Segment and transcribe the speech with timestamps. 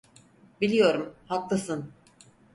[0.61, 1.91] Biliyorum, haklısın.